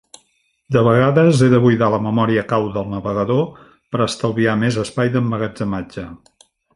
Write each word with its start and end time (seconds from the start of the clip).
De 0.75 0.81
vegades, 0.87 1.41
he 1.43 1.49
de 1.53 1.59
buidar 1.65 1.89
la 1.95 1.99
memòria 2.07 2.45
cau 2.53 2.65
del 2.77 2.89
navegador 2.95 3.43
per 3.97 4.01
estalviar 4.09 4.57
més 4.65 4.79
espai 4.85 5.13
d'emmagatzematge. 5.17 6.07